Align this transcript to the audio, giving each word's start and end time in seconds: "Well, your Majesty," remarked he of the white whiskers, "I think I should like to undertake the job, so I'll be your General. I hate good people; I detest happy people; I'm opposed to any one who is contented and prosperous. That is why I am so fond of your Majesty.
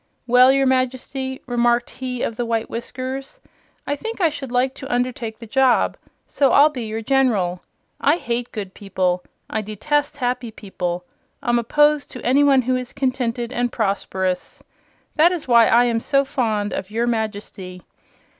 "Well, 0.25 0.51
your 0.51 0.65
Majesty," 0.65 1.43
remarked 1.45 1.91
he 1.91 2.23
of 2.23 2.35
the 2.35 2.43
white 2.43 2.71
whiskers, 2.71 3.39
"I 3.85 3.95
think 3.95 4.19
I 4.19 4.29
should 4.29 4.51
like 4.51 4.73
to 4.81 4.91
undertake 4.91 5.37
the 5.37 5.45
job, 5.45 5.95
so 6.25 6.53
I'll 6.53 6.71
be 6.71 6.85
your 6.87 7.03
General. 7.03 7.61
I 7.99 8.15
hate 8.15 8.51
good 8.51 8.73
people; 8.73 9.23
I 9.47 9.61
detest 9.61 10.17
happy 10.17 10.49
people; 10.49 11.05
I'm 11.43 11.59
opposed 11.59 12.09
to 12.13 12.25
any 12.25 12.43
one 12.43 12.63
who 12.63 12.75
is 12.75 12.93
contented 12.93 13.51
and 13.53 13.71
prosperous. 13.71 14.63
That 15.17 15.31
is 15.31 15.47
why 15.47 15.67
I 15.67 15.83
am 15.85 15.99
so 15.99 16.23
fond 16.25 16.73
of 16.73 16.89
your 16.89 17.05
Majesty. 17.05 17.83